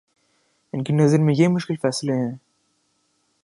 ان 0.73 0.83
کی 0.83 0.93
نظر 0.93 1.19
میں 1.19 1.33
یہ 1.37 1.47
مشکل 1.47 1.75
فیصلے 1.75 2.13
ہیں؟ 2.13 2.31